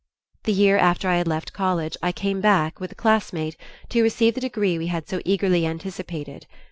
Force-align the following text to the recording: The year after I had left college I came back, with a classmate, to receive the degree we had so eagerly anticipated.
The 0.45 0.51
year 0.51 0.79
after 0.79 1.07
I 1.09 1.17
had 1.17 1.27
left 1.27 1.53
college 1.53 1.95
I 2.01 2.11
came 2.11 2.41
back, 2.41 2.79
with 2.79 2.91
a 2.91 2.95
classmate, 2.95 3.55
to 3.89 4.01
receive 4.01 4.33
the 4.33 4.41
degree 4.41 4.79
we 4.79 4.87
had 4.87 5.07
so 5.07 5.21
eagerly 5.25 5.63
anticipated. 5.67 6.47